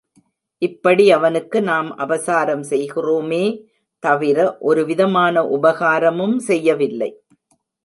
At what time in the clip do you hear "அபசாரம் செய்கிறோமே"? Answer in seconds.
1.97-3.43